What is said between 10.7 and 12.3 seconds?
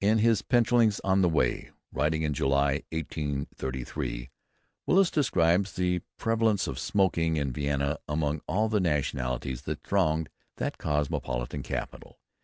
cosmopolitan capital.